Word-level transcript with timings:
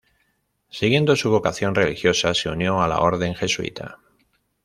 Siguiendo 0.71 1.15
su 1.15 1.29
vocación 1.29 1.75
religiosa, 1.75 2.33
se 2.33 2.49
unió 2.49 2.81
a 2.81 2.87
la 2.87 3.01
orden 3.01 3.35
Jesuita. 3.35 3.99